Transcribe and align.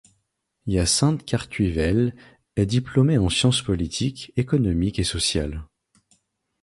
Hyacinthe 0.65 1.23
Cartuyvels 1.25 2.15
est 2.55 2.65
diplômé 2.65 3.19
en 3.19 3.29
sciences 3.29 3.61
politiques, 3.61 4.33
économiques 4.35 4.97
et 4.97 5.03
sociales. 5.03 5.63